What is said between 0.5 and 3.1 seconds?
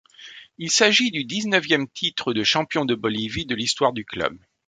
Il s'agit du dix-neuvième titre de champion de